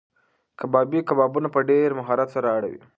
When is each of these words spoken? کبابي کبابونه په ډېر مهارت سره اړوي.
کبابي 0.59 0.99
کبابونه 1.09 1.47
په 1.55 1.59
ډېر 1.69 1.89
مهارت 1.99 2.27
سره 2.35 2.47
اړوي. 2.57 2.81